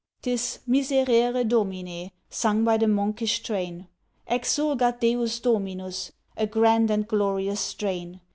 [0.23, 3.87] 'Tis "Miserere Domine," Sung by the Monkish train,
[4.25, 8.19] "Exurgat Deus Dominus," A grand and glorious strain!